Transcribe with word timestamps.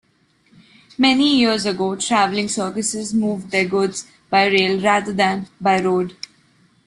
Many 0.97 1.37
years 1.37 1.67
ago, 1.67 1.95
travelling 1.95 2.47
circuses 2.47 3.13
moved 3.13 3.51
their 3.51 3.65
goods 3.65 4.07
by 4.31 4.45
rail 4.47 4.81
rather 4.81 5.13
than 5.13 5.47
by 5.61 5.79
road. 5.79 6.15